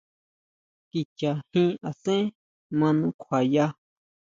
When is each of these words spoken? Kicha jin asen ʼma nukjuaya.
Kicha 0.89 1.31
jin 1.51 1.69
asen 1.89 2.21
ʼma 2.31 2.87
nukjuaya. 2.99 3.65